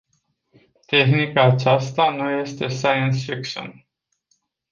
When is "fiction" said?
3.35-3.85